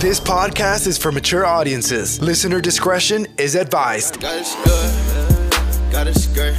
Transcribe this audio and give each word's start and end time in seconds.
This 0.00 0.18
podcast 0.18 0.86
is 0.86 0.96
for 0.96 1.12
mature 1.12 1.44
audiences. 1.44 2.22
Listener 2.22 2.58
discretion 2.58 3.26
is 3.36 3.54
advised. 3.54 4.18
Got 4.18 4.38
it 4.38 4.46
skirt, 4.46 5.92
got 5.92 6.06
it 6.06 6.14
skirt. 6.14 6.56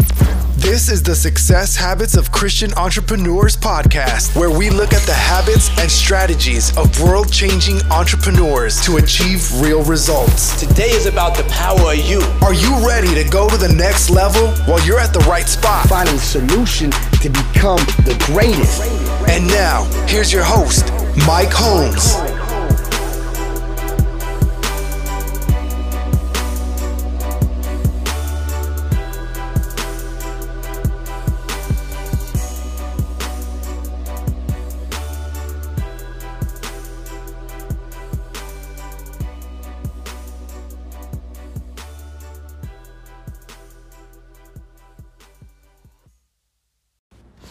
This 0.57 0.91
is 0.91 1.01
the 1.01 1.15
Success 1.15 1.75
Habits 1.75 2.15
of 2.15 2.31
Christian 2.31 2.71
Entrepreneurs 2.75 3.57
podcast, 3.57 4.35
where 4.35 4.51
we 4.51 4.69
look 4.69 4.93
at 4.93 5.01
the 5.07 5.13
habits 5.13 5.75
and 5.79 5.89
strategies 5.89 6.77
of 6.77 7.01
world 7.01 7.33
changing 7.33 7.81
entrepreneurs 7.89 8.79
to 8.81 8.97
achieve 8.97 9.41
real 9.59 9.83
results. 9.85 10.59
Today 10.59 10.91
is 10.91 11.07
about 11.07 11.35
the 11.35 11.43
power 11.45 11.93
of 11.93 11.97
you. 11.97 12.21
Are 12.43 12.53
you 12.53 12.87
ready 12.87 13.11
to 13.15 13.27
go 13.27 13.49
to 13.49 13.57
the 13.57 13.73
next 13.73 14.11
level 14.11 14.49
while 14.65 14.85
you're 14.85 14.99
at 14.99 15.13
the 15.13 15.25
right 15.27 15.47
spot? 15.47 15.89
finding 15.89 16.19
solution 16.19 16.91
to 16.91 17.29
become 17.29 17.79
the 18.05 18.15
greatest. 18.27 18.83
And 19.27 19.47
now, 19.47 19.85
here's 20.07 20.31
your 20.31 20.43
host, 20.43 20.91
Mike 21.25 21.51
Holmes. 21.51 22.30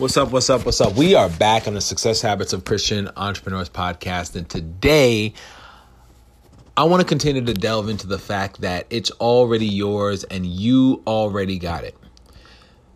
What's 0.01 0.17
up? 0.17 0.33
What's 0.33 0.49
up? 0.49 0.65
What's 0.65 0.81
up? 0.81 0.97
We 0.97 1.15
are 1.15 1.29
back 1.29 1.69
on 1.69 1.75
the 1.75 1.81
Success 1.83 2.23
Habits 2.23 2.55
of 2.55 2.65
Christian 2.65 3.11
Entrepreneurs 3.19 3.69
podcast. 3.69 4.35
And 4.35 4.49
today, 4.49 5.35
I 6.75 6.85
want 6.85 7.03
to 7.03 7.07
continue 7.07 7.45
to 7.45 7.53
delve 7.53 7.91
into 7.91 8.07
the 8.07 8.19
fact 8.19 8.63
that 8.63 8.87
it's 8.89 9.11
already 9.11 9.67
yours 9.67 10.25
and 10.25 10.47
you 10.47 11.03
already 11.07 11.59
got 11.59 11.85
it. 11.85 11.95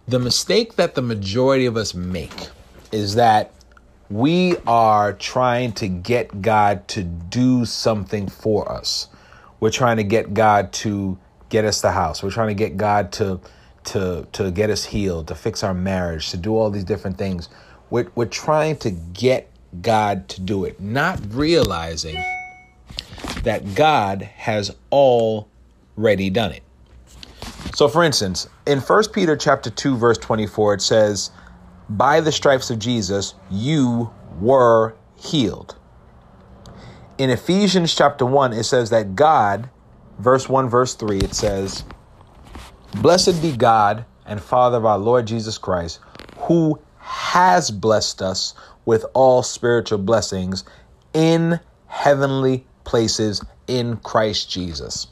The 0.08 0.18
mistake 0.18 0.76
that 0.76 0.94
the 0.94 1.02
majority 1.02 1.66
of 1.66 1.76
us 1.76 1.92
make 1.92 2.48
is 2.90 3.16
that 3.16 3.52
we 4.08 4.56
are 4.66 5.12
trying 5.12 5.72
to 5.72 5.88
get 5.88 6.40
God 6.40 6.88
to 6.88 7.02
do 7.02 7.66
something 7.66 8.28
for 8.30 8.72
us. 8.72 9.08
We're 9.60 9.68
trying 9.68 9.98
to 9.98 10.04
get 10.04 10.32
God 10.32 10.72
to 10.72 11.18
get 11.50 11.66
us 11.66 11.82
the 11.82 11.92
house. 11.92 12.22
We're 12.22 12.30
trying 12.30 12.48
to 12.48 12.54
get 12.54 12.78
God 12.78 13.12
to 13.12 13.42
to 13.84 14.26
to 14.32 14.50
get 14.50 14.70
us 14.70 14.84
healed, 14.84 15.28
to 15.28 15.34
fix 15.34 15.62
our 15.62 15.74
marriage, 15.74 16.30
to 16.30 16.36
do 16.36 16.56
all 16.56 16.70
these 16.70 16.84
different 16.84 17.18
things. 17.18 17.48
We're 17.90 18.10
we're 18.14 18.26
trying 18.26 18.76
to 18.78 18.90
get 18.90 19.50
God 19.80 20.28
to 20.30 20.40
do 20.40 20.64
it, 20.64 20.80
not 20.80 21.20
realizing 21.30 22.16
that 23.42 23.74
God 23.74 24.22
has 24.22 24.74
already 24.90 26.30
done 26.30 26.52
it. 26.52 26.62
So 27.74 27.88
for 27.88 28.02
instance, 28.02 28.48
in 28.66 28.80
1 28.80 29.04
Peter 29.12 29.36
chapter 29.36 29.70
2 29.70 29.96
verse 29.96 30.18
24 30.18 30.74
it 30.74 30.82
says, 30.82 31.30
"By 31.88 32.20
the 32.20 32.32
stripes 32.32 32.70
of 32.70 32.78
Jesus 32.78 33.34
you 33.50 34.10
were 34.40 34.94
healed." 35.16 35.76
In 37.18 37.30
Ephesians 37.30 37.94
chapter 37.94 38.26
1 38.26 38.52
it 38.52 38.64
says 38.64 38.90
that 38.90 39.14
God 39.14 39.68
verse 40.18 40.48
1 40.48 40.68
verse 40.68 40.94
3 40.94 41.18
it 41.18 41.34
says, 41.34 41.84
Blessed 43.02 43.42
be 43.42 43.56
God 43.56 44.04
and 44.24 44.40
Father 44.40 44.76
of 44.76 44.84
our 44.84 44.98
Lord 44.98 45.26
Jesus 45.26 45.58
Christ, 45.58 45.98
who 46.38 46.80
has 46.98 47.70
blessed 47.70 48.22
us 48.22 48.54
with 48.84 49.04
all 49.14 49.42
spiritual 49.42 49.98
blessings 49.98 50.64
in 51.12 51.58
heavenly 51.86 52.64
places 52.84 53.44
in 53.66 53.96
Christ 53.98 54.48
Jesus. 54.48 55.08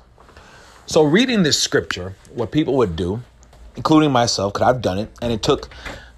So, 0.86 1.02
reading 1.02 1.42
this 1.42 1.60
scripture, 1.60 2.14
what 2.34 2.52
people 2.52 2.76
would 2.76 2.96
do, 2.96 3.22
including 3.76 4.12
myself, 4.12 4.52
because 4.52 4.68
I've 4.68 4.82
done 4.82 4.98
it, 4.98 5.10
and 5.20 5.32
it 5.32 5.42
took 5.42 5.68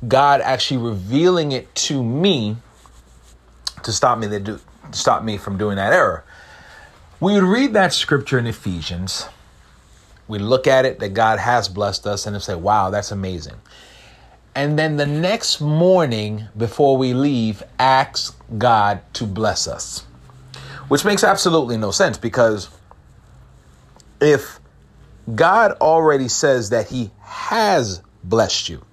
God 0.06 0.40
actually 0.42 0.78
revealing 0.78 1.52
it 1.52 1.74
to 1.76 2.02
me 2.02 2.56
to 3.82 3.92
stop 3.92 4.18
me 4.18 4.28
to 4.28 4.40
do, 4.40 4.60
stop 4.92 5.22
me 5.22 5.38
from 5.38 5.56
doing 5.56 5.76
that 5.76 5.92
error. 5.92 6.24
We 7.20 7.34
would 7.34 7.44
read 7.44 7.72
that 7.72 7.92
scripture 7.92 8.38
in 8.38 8.46
Ephesians 8.46 9.26
we 10.28 10.38
look 10.38 10.66
at 10.66 10.84
it 10.84 11.00
that 11.00 11.10
God 11.14 11.38
has 11.38 11.68
blessed 11.68 12.06
us 12.06 12.26
and 12.26 12.40
say, 12.42 12.54
wow, 12.54 12.90
that's 12.90 13.10
amazing. 13.10 13.56
And 14.54 14.78
then 14.78 14.96
the 14.96 15.06
next 15.06 15.60
morning 15.60 16.44
before 16.56 16.96
we 16.96 17.12
leave, 17.12 17.62
ask 17.78 18.38
God 18.56 19.00
to 19.14 19.24
bless 19.24 19.66
us, 19.66 20.00
which 20.88 21.04
makes 21.04 21.24
absolutely 21.24 21.76
no 21.76 21.90
sense 21.90 22.18
because 22.18 22.68
if 24.20 24.60
God 25.34 25.72
already 25.80 26.28
says 26.28 26.70
that 26.70 26.88
He 26.88 27.10
has 27.20 28.00
blessed 28.22 28.68
you 28.68 28.84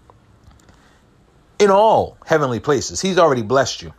in 1.59 1.69
all 1.69 2.17
heavenly 2.25 2.59
places, 2.59 2.99
He's 2.99 3.19
already 3.19 3.43
blessed 3.43 3.83
you 3.83 3.93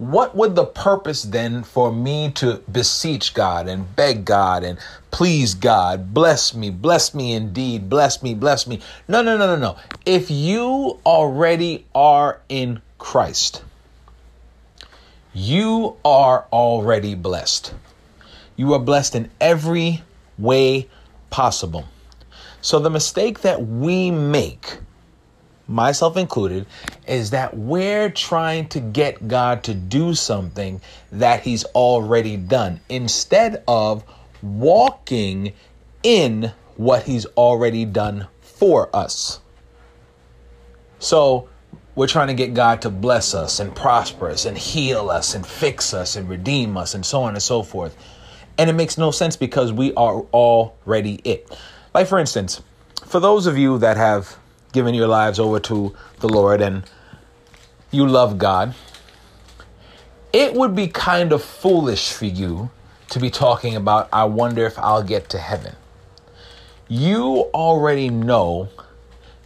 what 0.00 0.34
would 0.34 0.54
the 0.54 0.64
purpose 0.64 1.24
then 1.24 1.62
for 1.62 1.92
me 1.92 2.30
to 2.36 2.62
beseech 2.72 3.34
God 3.34 3.68
and 3.68 3.94
beg 3.94 4.24
God 4.24 4.64
and 4.64 4.78
please 5.10 5.52
God, 5.52 6.14
bless 6.14 6.54
me, 6.54 6.70
bless 6.70 7.12
me 7.12 7.34
indeed, 7.34 7.90
bless 7.90 8.22
me, 8.22 8.32
bless 8.32 8.66
me? 8.66 8.80
No, 9.08 9.20
no, 9.20 9.36
no, 9.36 9.46
no, 9.46 9.56
no. 9.56 9.76
If 10.06 10.30
you 10.30 10.98
already 11.04 11.84
are 11.94 12.40
in 12.48 12.80
Christ, 12.96 13.62
you 15.34 15.96
are 16.02 16.46
already 16.50 17.14
blessed. 17.14 17.74
You 18.56 18.72
are 18.72 18.80
blessed 18.80 19.14
in 19.14 19.30
every 19.38 20.02
way 20.38 20.88
possible. 21.28 21.84
So 22.62 22.78
the 22.78 22.88
mistake 22.88 23.40
that 23.40 23.66
we 23.66 24.10
make 24.10 24.78
myself 25.70 26.16
included, 26.16 26.66
is 27.06 27.30
that 27.30 27.56
we're 27.56 28.10
trying 28.10 28.68
to 28.68 28.80
get 28.80 29.28
God 29.28 29.62
to 29.64 29.74
do 29.74 30.14
something 30.14 30.80
that 31.12 31.42
He's 31.42 31.64
already 31.64 32.36
done 32.36 32.80
instead 32.88 33.62
of 33.66 34.04
walking 34.42 35.52
in 36.02 36.52
what 36.76 37.04
He's 37.04 37.26
already 37.26 37.84
done 37.84 38.26
for 38.40 38.94
us. 38.94 39.40
So, 40.98 41.48
we're 41.94 42.06
trying 42.06 42.28
to 42.28 42.34
get 42.34 42.54
God 42.54 42.82
to 42.82 42.90
bless 42.90 43.34
us 43.34 43.60
and 43.60 43.74
prosper 43.74 44.30
us 44.30 44.44
and 44.44 44.56
heal 44.56 45.10
us 45.10 45.34
and 45.34 45.46
fix 45.46 45.92
us 45.92 46.16
and 46.16 46.28
redeem 46.28 46.76
us 46.76 46.94
and 46.94 47.04
so 47.04 47.22
on 47.22 47.34
and 47.34 47.42
so 47.42 47.62
forth. 47.62 47.96
And 48.58 48.70
it 48.70 48.74
makes 48.74 48.96
no 48.96 49.10
sense 49.10 49.36
because 49.36 49.72
we 49.72 49.92
are 49.94 50.20
already 50.32 51.20
it. 51.24 51.58
Like, 51.92 52.06
for 52.06 52.18
instance, 52.18 52.62
for 53.06 53.18
those 53.18 53.46
of 53.46 53.58
you 53.58 53.78
that 53.78 53.96
have 53.96 54.38
given 54.72 54.94
your 54.94 55.08
lives 55.08 55.38
over 55.38 55.60
to 55.60 55.94
the 56.20 56.28
Lord 56.28 56.60
and 56.60 56.84
you 57.90 58.06
love 58.06 58.38
God, 58.38 58.74
it 60.32 60.54
would 60.54 60.74
be 60.74 60.86
kind 60.86 61.32
of 61.32 61.42
foolish 61.42 62.12
for 62.12 62.26
you 62.26 62.70
to 63.08 63.18
be 63.18 63.30
talking 63.30 63.74
about, 63.74 64.08
I 64.12 64.24
wonder 64.24 64.64
if 64.64 64.78
I'll 64.78 65.02
get 65.02 65.28
to 65.30 65.38
heaven. 65.38 65.74
You 66.88 67.50
already 67.54 68.08
know 68.08 68.68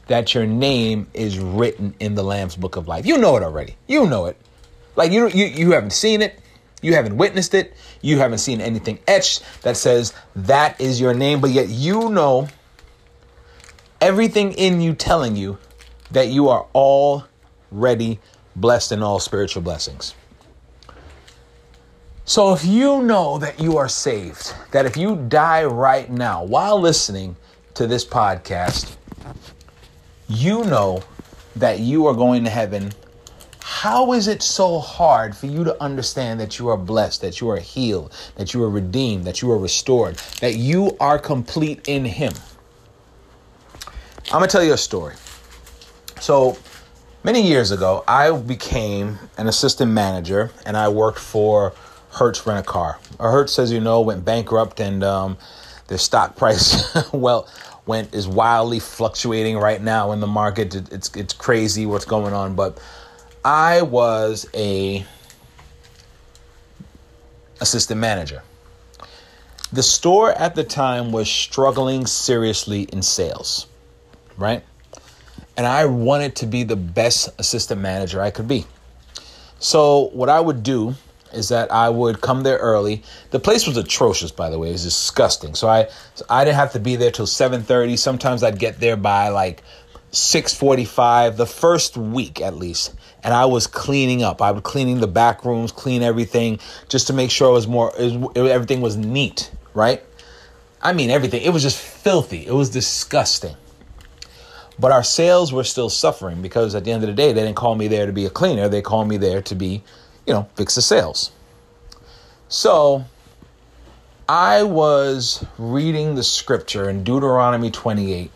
that 0.06 0.34
your 0.34 0.46
name 0.46 1.06
is 1.14 1.38
written 1.38 1.94
in 2.00 2.14
the 2.14 2.22
Lamb's 2.22 2.56
book 2.56 2.76
of 2.76 2.88
life. 2.88 3.06
You 3.06 3.18
know 3.18 3.36
it 3.36 3.42
already. 3.42 3.76
You 3.86 4.06
know 4.06 4.26
it. 4.26 4.36
Like 4.96 5.12
you 5.12 5.28
you 5.28 5.46
you 5.46 5.72
haven't 5.72 5.92
seen 5.92 6.22
it, 6.22 6.38
you 6.82 6.94
haven't 6.94 7.16
witnessed 7.16 7.54
it, 7.54 7.74
you 8.00 8.18
haven't 8.18 8.38
seen 8.38 8.60
anything 8.60 8.98
etched 9.08 9.42
that 9.62 9.76
says 9.76 10.12
that 10.36 10.80
is 10.80 11.00
your 11.00 11.14
name, 11.14 11.40
but 11.40 11.50
yet 11.50 11.68
you 11.68 12.10
know 12.10 12.48
everything 14.04 14.52
in 14.52 14.82
you 14.82 14.92
telling 14.92 15.34
you 15.34 15.56
that 16.10 16.28
you 16.28 16.50
are 16.50 16.66
already 16.74 18.20
blessed 18.54 18.92
in 18.92 19.02
all 19.02 19.18
spiritual 19.18 19.62
blessings. 19.62 20.14
So 22.26 22.52
if 22.52 22.66
you 22.66 23.02
know 23.02 23.38
that 23.38 23.58
you 23.58 23.78
are 23.78 23.88
saved, 23.88 24.54
that 24.72 24.84
if 24.84 24.98
you 24.98 25.16
die 25.28 25.64
right 25.64 26.10
now 26.10 26.44
while 26.44 26.78
listening 26.78 27.34
to 27.72 27.86
this 27.86 28.04
podcast, 28.04 28.96
you 30.28 30.64
know 30.64 31.02
that 31.56 31.80
you 31.80 32.06
are 32.06 32.14
going 32.14 32.44
to 32.44 32.50
heaven. 32.50 32.92
How 33.62 34.12
is 34.12 34.28
it 34.28 34.42
so 34.42 34.80
hard 34.80 35.34
for 35.34 35.46
you 35.46 35.64
to 35.64 35.82
understand 35.82 36.38
that 36.40 36.58
you 36.58 36.68
are 36.68 36.76
blessed, 36.76 37.22
that 37.22 37.40
you 37.40 37.48
are 37.48 37.58
healed, 37.58 38.12
that 38.36 38.52
you 38.52 38.62
are 38.64 38.70
redeemed, 38.70 39.24
that 39.24 39.40
you 39.40 39.50
are 39.50 39.58
restored, 39.58 40.16
that 40.40 40.56
you 40.56 40.94
are 41.00 41.18
complete 41.18 41.88
in 41.88 42.04
Him? 42.04 42.34
I'm 44.34 44.40
gonna 44.40 44.50
tell 44.50 44.64
you 44.64 44.72
a 44.72 44.76
story. 44.76 45.14
So 46.20 46.58
many 47.22 47.46
years 47.46 47.70
ago, 47.70 48.02
I 48.08 48.32
became 48.32 49.20
an 49.38 49.46
assistant 49.46 49.92
manager, 49.92 50.50
and 50.66 50.76
I 50.76 50.88
worked 50.88 51.20
for 51.20 51.72
Hertz 52.10 52.44
Rent 52.44 52.58
a 52.58 52.68
Car. 52.68 52.98
Hertz, 53.20 53.60
as 53.60 53.70
you 53.70 53.78
know, 53.78 54.00
went 54.00 54.24
bankrupt, 54.24 54.80
and 54.80 55.04
um, 55.04 55.38
their 55.86 55.98
stock 55.98 56.34
price 56.42 56.96
well 57.12 57.48
went 57.86 58.12
is 58.12 58.26
wildly 58.26 58.80
fluctuating 58.80 59.56
right 59.56 59.80
now 59.80 60.10
in 60.10 60.18
the 60.18 60.26
market. 60.26 60.74
It, 60.74 60.92
it's 60.92 61.14
it's 61.14 61.32
crazy 61.32 61.86
what's 61.86 62.04
going 62.04 62.34
on, 62.34 62.56
but 62.56 62.80
I 63.44 63.82
was 63.82 64.48
a 64.52 65.06
assistant 67.60 68.00
manager. 68.00 68.42
The 69.72 69.84
store 69.84 70.32
at 70.32 70.56
the 70.56 70.64
time 70.64 71.12
was 71.12 71.30
struggling 71.30 72.06
seriously 72.06 72.82
in 72.82 73.00
sales, 73.00 73.68
right? 74.36 74.62
And 75.56 75.66
I 75.66 75.86
wanted 75.86 76.36
to 76.36 76.46
be 76.46 76.64
the 76.64 76.76
best 76.76 77.28
assistant 77.38 77.80
manager 77.80 78.20
I 78.20 78.30
could 78.30 78.48
be. 78.48 78.66
So, 79.58 80.10
what 80.12 80.28
I 80.28 80.40
would 80.40 80.62
do 80.62 80.94
is 81.34 81.48
that 81.48 81.72
I 81.72 81.88
would 81.88 82.20
come 82.20 82.42
there 82.42 82.58
early. 82.58 83.02
The 83.30 83.40
place 83.40 83.66
was 83.66 83.76
atrocious, 83.76 84.30
by 84.30 84.50
the 84.50 84.58
way. 84.58 84.68
It 84.68 84.72
was 84.72 84.84
disgusting. 84.84 85.54
So 85.54 85.68
I 85.68 85.88
I 86.28 86.44
didn't 86.44 86.56
have 86.56 86.72
to 86.72 86.80
be 86.80 86.96
there 86.96 87.10
till 87.10 87.26
7:30. 87.26 87.98
Sometimes 87.98 88.42
I'd 88.42 88.58
get 88.58 88.80
there 88.80 88.96
by 88.96 89.28
like 89.28 89.62
6:45 90.12 91.36
the 91.36 91.46
first 91.46 91.96
week 91.96 92.40
at 92.40 92.56
least. 92.56 92.94
And 93.22 93.32
I 93.32 93.46
was 93.46 93.66
cleaning 93.66 94.22
up. 94.22 94.42
I 94.42 94.50
was 94.50 94.62
cleaning 94.62 95.00
the 95.00 95.06
back 95.06 95.44
rooms, 95.44 95.72
clean 95.72 96.02
everything 96.02 96.58
just 96.88 97.06
to 97.06 97.12
make 97.12 97.30
sure 97.30 97.48
it 97.50 97.54
was 97.54 97.66
more 97.66 97.92
it 97.98 98.18
was, 98.18 98.36
everything 98.48 98.80
was 98.80 98.96
neat, 98.96 99.50
right? 99.72 100.02
I 100.82 100.92
mean 100.92 101.10
everything. 101.10 101.42
It 101.42 101.50
was 101.50 101.62
just 101.62 101.78
filthy. 101.78 102.46
It 102.46 102.52
was 102.52 102.70
disgusting. 102.70 103.56
But 104.78 104.90
our 104.92 105.04
sales 105.04 105.52
were 105.52 105.64
still 105.64 105.88
suffering 105.88 106.42
because 106.42 106.74
at 106.74 106.84
the 106.84 106.92
end 106.92 107.04
of 107.04 107.08
the 107.08 107.14
day, 107.14 107.32
they 107.32 107.42
didn't 107.42 107.56
call 107.56 107.76
me 107.76 107.88
there 107.88 108.06
to 108.06 108.12
be 108.12 108.26
a 108.26 108.30
cleaner. 108.30 108.68
They 108.68 108.82
called 108.82 109.08
me 109.08 109.16
there 109.16 109.40
to 109.42 109.54
be 109.54 109.82
you 110.26 110.32
know, 110.32 110.48
fix 110.54 110.74
the 110.74 110.82
sales. 110.82 111.30
So 112.48 113.04
I 114.28 114.62
was 114.62 115.44
reading 115.58 116.14
the 116.14 116.22
scripture 116.22 116.88
in 116.88 117.04
Deuteronomy 117.04 117.70
28 117.70 118.30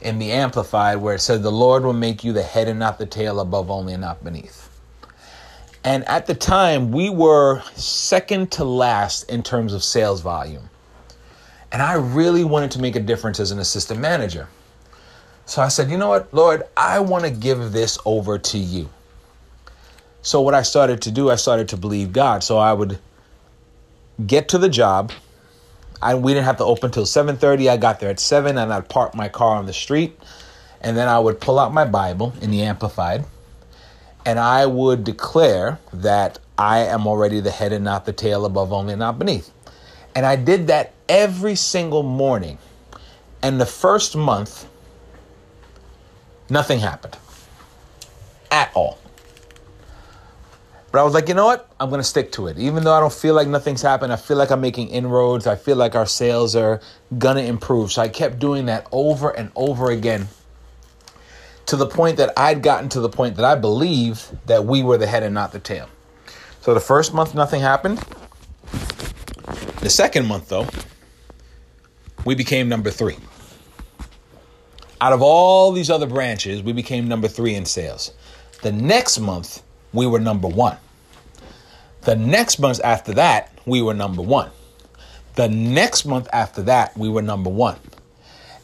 in 0.00 0.18
the 0.18 0.32
Amplified 0.32 0.98
where 0.98 1.14
it 1.14 1.20
said, 1.20 1.42
The 1.42 1.52
Lord 1.52 1.84
will 1.84 1.92
make 1.92 2.24
you 2.24 2.32
the 2.32 2.42
head 2.42 2.68
and 2.68 2.78
not 2.78 2.98
the 2.98 3.06
tail, 3.06 3.40
above 3.40 3.70
only 3.70 3.92
and 3.92 4.00
not 4.00 4.22
beneath. 4.22 4.70
And 5.84 6.04
at 6.08 6.26
the 6.26 6.34
time, 6.34 6.90
we 6.90 7.10
were 7.10 7.62
second 7.74 8.52
to 8.52 8.64
last 8.64 9.30
in 9.30 9.42
terms 9.42 9.72
of 9.72 9.84
sales 9.84 10.20
volume. 10.20 10.68
And 11.70 11.82
I 11.82 11.94
really 11.94 12.44
wanted 12.44 12.72
to 12.72 12.80
make 12.80 12.96
a 12.96 13.00
difference 13.00 13.38
as 13.38 13.50
an 13.50 13.58
assistant 13.58 14.00
manager. 14.00 14.48
So 15.46 15.62
I 15.62 15.68
said, 15.68 15.90
You 15.90 15.96
know 15.96 16.08
what, 16.08 16.32
Lord, 16.34 16.64
I 16.76 17.00
want 17.00 17.24
to 17.24 17.30
give 17.30 17.72
this 17.72 17.98
over 18.04 18.38
to 18.38 18.58
you. 18.58 18.90
So 20.22 20.40
what 20.40 20.54
I 20.54 20.62
started 20.62 21.02
to 21.02 21.10
do, 21.10 21.30
I 21.30 21.36
started 21.36 21.68
to 21.68 21.76
believe 21.76 22.12
God. 22.12 22.42
So 22.42 22.58
I 22.58 22.72
would 22.72 22.98
get 24.26 24.48
to 24.50 24.58
the 24.58 24.68
job. 24.68 25.12
I 26.02 26.14
we 26.14 26.34
didn't 26.34 26.44
have 26.44 26.58
to 26.58 26.64
open 26.64 26.90
till 26.90 27.06
7:30. 27.06 27.70
I 27.70 27.76
got 27.76 28.00
there 28.00 28.10
at 28.10 28.20
7 28.20 28.58
and 28.58 28.72
I'd 28.72 28.88
park 28.88 29.14
my 29.14 29.28
car 29.28 29.56
on 29.56 29.66
the 29.66 29.72
street 29.72 30.18
and 30.80 30.96
then 30.96 31.08
I 31.08 31.18
would 31.18 31.40
pull 31.40 31.58
out 31.58 31.72
my 31.72 31.84
Bible 31.84 32.34
in 32.42 32.50
the 32.50 32.62
amplified 32.62 33.24
and 34.26 34.40
I 34.40 34.66
would 34.66 35.04
declare 35.04 35.78
that 35.92 36.40
I 36.58 36.80
am 36.80 37.06
already 37.06 37.40
the 37.40 37.52
head 37.52 37.72
and 37.72 37.84
not 37.84 38.04
the 38.04 38.12
tail, 38.12 38.44
above 38.44 38.72
only 38.72 38.94
and 38.94 39.00
not 39.00 39.18
beneath. 39.18 39.50
And 40.14 40.26
I 40.26 40.34
did 40.34 40.66
that 40.66 40.92
every 41.08 41.54
single 41.54 42.02
morning. 42.02 42.58
And 43.42 43.60
the 43.60 43.66
first 43.66 44.16
month, 44.16 44.66
nothing 46.48 46.80
happened 46.80 47.16
at 48.50 48.70
all. 48.74 48.98
But 50.92 51.00
I 51.00 51.04
was 51.04 51.14
like, 51.14 51.28
you 51.28 51.34
know 51.34 51.44
what? 51.44 51.68
I'm 51.78 51.90
going 51.90 52.00
to 52.00 52.04
stick 52.04 52.32
to 52.32 52.46
it. 52.46 52.58
Even 52.58 52.84
though 52.84 52.94
I 52.94 53.00
don't 53.00 53.12
feel 53.12 53.34
like 53.34 53.48
nothing's 53.48 53.82
happened, 53.82 54.12
I 54.12 54.16
feel 54.16 54.36
like 54.36 54.50
I'm 54.50 54.60
making 54.60 54.88
inroads. 54.88 55.46
I 55.46 55.56
feel 55.56 55.76
like 55.76 55.94
our 55.94 56.06
sales 56.06 56.56
are 56.56 56.80
going 57.18 57.36
to 57.36 57.44
improve. 57.44 57.92
So 57.92 58.02
I 58.02 58.08
kept 58.08 58.38
doing 58.38 58.66
that 58.66 58.86
over 58.92 59.30
and 59.30 59.50
over 59.56 59.90
again 59.90 60.28
to 61.66 61.76
the 61.76 61.86
point 61.86 62.16
that 62.16 62.32
I'd 62.36 62.62
gotten 62.62 62.88
to 62.90 63.00
the 63.00 63.08
point 63.08 63.36
that 63.36 63.44
I 63.44 63.56
believed 63.56 64.46
that 64.46 64.64
we 64.64 64.82
were 64.82 64.96
the 64.96 65.06
head 65.06 65.22
and 65.22 65.34
not 65.34 65.52
the 65.52 65.58
tail. 65.58 65.88
So 66.62 66.72
the 66.72 66.80
first 66.80 67.12
month, 67.12 67.34
nothing 67.34 67.60
happened. 67.60 68.02
The 69.80 69.90
second 69.90 70.26
month, 70.26 70.48
though, 70.48 70.66
we 72.24 72.34
became 72.34 72.68
number 72.68 72.90
three. 72.90 73.16
Out 75.00 75.12
of 75.12 75.20
all 75.20 75.72
these 75.72 75.90
other 75.90 76.06
branches, 76.06 76.62
we 76.62 76.72
became 76.72 77.06
number 77.06 77.28
three 77.28 77.54
in 77.54 77.66
sales. 77.66 78.12
The 78.62 78.72
next 78.72 79.18
month, 79.18 79.62
we 79.92 80.06
were 80.06 80.20
number 80.20 80.48
one. 80.48 80.78
The 82.02 82.16
next 82.16 82.58
month 82.58 82.80
after 82.82 83.12
that, 83.14 83.52
we 83.66 83.82
were 83.82 83.92
number 83.92 84.22
one. 84.22 84.50
The 85.34 85.48
next 85.48 86.06
month 86.06 86.28
after 86.32 86.62
that, 86.62 86.96
we 86.96 87.10
were 87.10 87.20
number 87.20 87.50
one. 87.50 87.76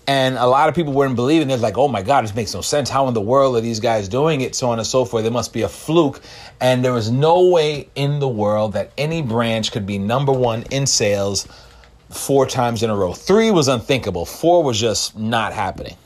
And 0.06 0.36
a 0.36 0.46
lot 0.46 0.68
of 0.68 0.74
people 0.74 0.94
weren't 0.94 1.16
believing. 1.16 1.48
They're 1.48 1.58
like, 1.58 1.76
oh 1.76 1.86
my 1.86 2.02
God, 2.02 2.24
this 2.24 2.34
makes 2.34 2.54
no 2.54 2.62
sense. 2.62 2.88
How 2.88 3.06
in 3.08 3.14
the 3.14 3.20
world 3.20 3.56
are 3.56 3.60
these 3.60 3.78
guys 3.78 4.08
doing 4.08 4.40
it? 4.40 4.54
So 4.54 4.70
on 4.70 4.78
and 4.78 4.86
so 4.86 5.04
forth. 5.04 5.22
There 5.22 5.32
must 5.32 5.52
be 5.52 5.62
a 5.62 5.68
fluke. 5.68 6.20
And 6.60 6.84
there 6.84 6.92
was 6.92 7.10
no 7.10 7.48
way 7.48 7.88
in 7.94 8.20
the 8.20 8.28
world 8.28 8.72
that 8.72 8.90
any 8.96 9.20
branch 9.22 9.70
could 9.70 9.86
be 9.86 9.98
number 9.98 10.32
one 10.32 10.62
in 10.70 10.86
sales 10.86 11.46
four 12.08 12.46
times 12.46 12.82
in 12.82 12.90
a 12.90 12.96
row. 12.96 13.12
Three 13.12 13.50
was 13.50 13.68
unthinkable, 13.68 14.24
four 14.24 14.62
was 14.62 14.78
just 14.78 15.16
not 15.16 15.52
happening. 15.52 15.96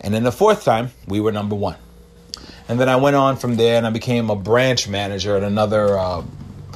And 0.00 0.12
then 0.14 0.24
the 0.24 0.32
fourth 0.32 0.64
time, 0.64 0.90
we 1.06 1.20
were 1.20 1.32
number 1.32 1.54
one. 1.54 1.76
And 2.68 2.80
then 2.80 2.88
I 2.88 2.96
went 2.96 3.16
on 3.16 3.36
from 3.36 3.56
there 3.56 3.76
and 3.76 3.86
I 3.86 3.90
became 3.90 4.30
a 4.30 4.36
branch 4.36 4.88
manager 4.88 5.36
at 5.36 5.42
another 5.42 5.98
uh, 5.98 6.22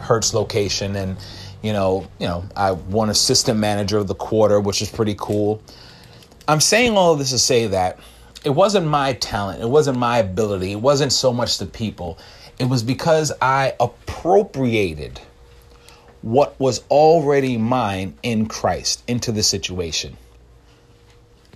Hertz 0.01 0.35
location, 0.35 0.97
and 0.97 1.17
you 1.63 1.73
know, 1.73 2.09
you 2.19 2.27
know, 2.27 2.45
I 2.57 2.73
won 2.73 3.11
assistant 3.11 3.59
manager 3.59 3.99
of 3.99 4.07
the 4.07 4.15
quarter, 4.15 4.61
which 4.61 4.83
is 4.83 4.91
pretty 4.91 5.15
cool. 5.19 5.63
I'm 6.49 6.61
saying 6.61 6.97
all 6.97 7.13
of 7.13 7.19
this 7.19 7.31
to 7.31 7.39
say 7.39 7.67
that 7.69 7.99
it 8.45 8.51
wasn't 8.51 8.87
my 8.87 9.13
talent, 9.15 9.63
it 9.63 9.69
wasn't 9.69 9.99
my 9.99 10.19
ability, 10.19 10.73
it 10.73 10.81
wasn't 10.81 11.13
so 11.13 11.33
much 11.33 11.59
the 11.59 11.67
people. 11.67 12.19
It 12.59 12.65
was 12.65 12.83
because 12.83 13.33
I 13.41 13.75
appropriated 13.81 15.21
what 16.23 16.59
was 16.61 16.83
already 16.91 17.57
mine 17.57 18.15
in 18.23 18.47
Christ 18.47 19.03
into 19.09 19.33
the 19.33 19.43
situation. 19.43 20.17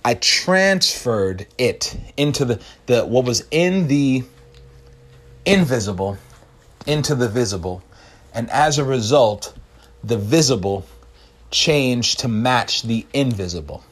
I 0.05 0.13
transferred 0.13 1.47
it 1.57 1.97
into 2.15 2.45
the, 2.45 2.61
the 2.85 3.05
what 3.05 3.25
was 3.25 3.43
in 3.49 3.87
the 3.87 4.23
invisible 5.45 6.17
into 6.85 7.15
the 7.15 7.27
visible 7.27 7.81
and 8.35 8.49
as 8.51 8.77
a 8.77 8.83
result, 8.83 9.55
the 10.03 10.17
visible 10.17 10.85
changed 11.49 12.19
to 12.19 12.27
match 12.27 12.83
the 12.83 13.05
invisible. 13.13 13.83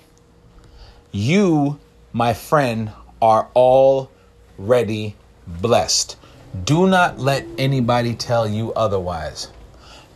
You, 1.14 1.80
my 2.12 2.34
friend, 2.34 2.92
are 3.22 3.48
already 3.56 5.16
blessed. 5.48 6.18
Do 6.66 6.88
not 6.88 7.20
let 7.20 7.46
anybody 7.58 8.16
tell 8.16 8.48
you 8.48 8.74
otherwise. 8.74 9.48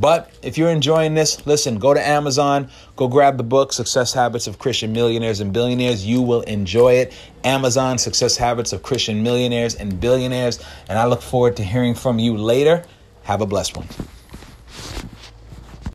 But 0.00 0.30
if 0.42 0.56
you're 0.56 0.70
enjoying 0.70 1.14
this, 1.14 1.44
listen, 1.46 1.78
go 1.78 1.92
to 1.92 2.06
Amazon, 2.06 2.70
go 2.96 3.08
grab 3.08 3.36
the 3.36 3.42
book, 3.42 3.72
Success 3.72 4.12
Habits 4.12 4.46
of 4.46 4.58
Christian 4.58 4.92
Millionaires 4.92 5.40
and 5.40 5.52
Billionaires. 5.52 6.06
You 6.06 6.22
will 6.22 6.42
enjoy 6.42 6.94
it. 6.94 7.12
Amazon, 7.44 7.98
Success 7.98 8.36
Habits 8.36 8.72
of 8.72 8.82
Christian 8.82 9.22
Millionaires 9.22 9.74
and 9.74 10.00
Billionaires. 10.00 10.60
And 10.88 10.98
I 10.98 11.06
look 11.06 11.22
forward 11.22 11.56
to 11.56 11.64
hearing 11.64 11.94
from 11.94 12.18
you 12.18 12.36
later. 12.36 12.84
Have 13.22 13.40
a 13.40 13.46
blessed 13.46 13.76
one. 13.76 13.88